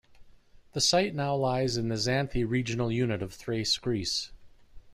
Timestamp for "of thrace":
3.21-3.77